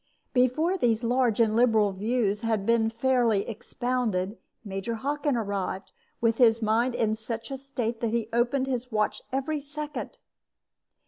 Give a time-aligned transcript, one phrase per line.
[0.33, 6.59] Before these large and liberal views had fairly been expounded, Major Hockin arrived, with his
[6.59, 10.17] mind in such a state that he opened his watch every second.